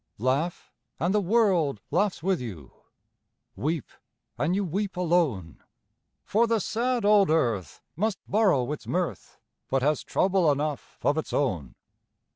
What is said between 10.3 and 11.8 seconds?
enough of its own.